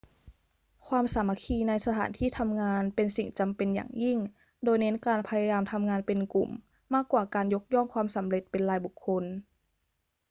[0.87, 4.17] ความสามัคคีในสถานที่ทำงานเป็นสิ่งจำเป็นอย่างยิ่ง
[4.63, 6.49] โดยเน้นการพยายามทำงานเป็นกลุ่ม
[6.93, 9.23] มากกว่าการยกย่องความสำเร็จเป็นรายบุคคล